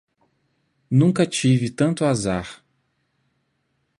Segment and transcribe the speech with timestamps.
[0.89, 2.65] Nunca tive tanto azar